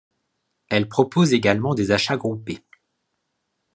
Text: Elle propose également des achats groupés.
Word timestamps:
Elle 0.69 0.89
propose 0.89 1.31
également 1.31 1.75
des 1.75 1.91
achats 1.91 2.17
groupés. 2.17 2.63